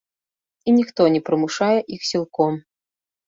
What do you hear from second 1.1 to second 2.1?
не прымушае іх